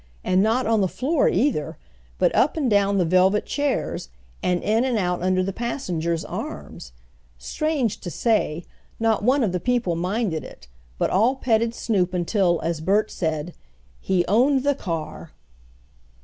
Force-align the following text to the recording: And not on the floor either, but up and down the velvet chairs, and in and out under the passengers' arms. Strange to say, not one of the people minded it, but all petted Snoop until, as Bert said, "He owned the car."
And 0.23 0.41
not 0.41 0.65
on 0.65 0.81
the 0.81 0.87
floor 0.87 1.29
either, 1.29 1.77
but 2.17 2.33
up 2.33 2.57
and 2.57 2.67
down 2.71 2.97
the 2.97 3.05
velvet 3.05 3.45
chairs, 3.45 4.09
and 4.41 4.63
in 4.63 4.83
and 4.83 4.97
out 4.97 5.21
under 5.21 5.43
the 5.43 5.53
passengers' 5.53 6.25
arms. 6.25 6.91
Strange 7.37 7.99
to 7.99 8.09
say, 8.09 8.65
not 8.99 9.23
one 9.23 9.43
of 9.43 9.51
the 9.51 9.59
people 9.59 9.95
minded 9.95 10.43
it, 10.43 10.67
but 10.97 11.11
all 11.11 11.35
petted 11.35 11.75
Snoop 11.75 12.15
until, 12.15 12.59
as 12.61 12.81
Bert 12.81 13.11
said, 13.11 13.53
"He 13.99 14.25
owned 14.25 14.63
the 14.63 14.73
car." 14.73 15.33